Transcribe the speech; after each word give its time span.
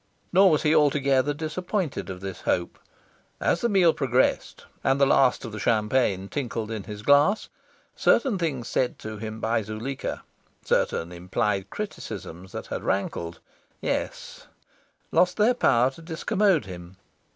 Nor 0.33 0.49
was 0.49 0.63
he 0.63 0.75
altogether 0.75 1.31
disappointed 1.31 2.09
of 2.09 2.21
this 2.21 2.41
hope. 2.41 2.79
As 3.39 3.61
the 3.61 3.69
meal 3.69 3.93
progressed, 3.93 4.65
and 4.83 4.99
the 4.99 5.05
last 5.05 5.45
of 5.45 5.51
the 5.51 5.59
champagne 5.59 6.27
sparkled 6.27 6.71
in 6.71 6.85
his 6.85 7.03
glass, 7.03 7.49
certain 7.95 8.39
things 8.39 8.67
said 8.67 8.97
to 8.97 9.17
him 9.17 9.39
by 9.39 9.61
Zuleika 9.61 10.23
certain 10.63 11.11
implied 11.11 11.69
criticisms 11.69 12.51
that 12.51 12.65
had 12.65 12.81
rankled, 12.83 13.39
yes 13.79 14.47
lost 15.11 15.37
their 15.37 15.53
power 15.53 15.91
to 15.91 16.01
discommode 16.01 16.65
him. 16.65 16.95